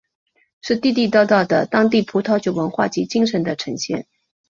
[0.61, 4.07] 是地地道道的当地葡萄酒文化及精神的呈现。